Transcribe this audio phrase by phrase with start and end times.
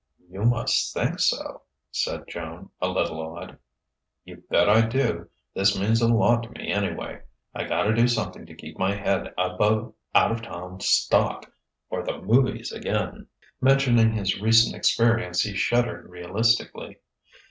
[0.27, 3.59] "You must think so," said Joan, a little awed.
[4.23, 5.29] "You bet I do.
[5.53, 7.21] This means a lot to me, anyway;
[7.53, 11.51] I gotta do something to keep my head above out of town stock
[11.91, 13.27] or the movies again."
[13.61, 16.97] Mentioning his recent experience, he shuddered realistically.